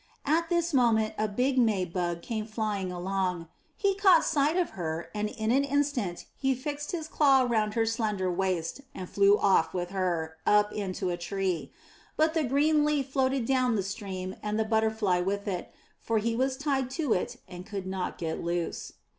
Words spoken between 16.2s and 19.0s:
was tied to it and could not get loose.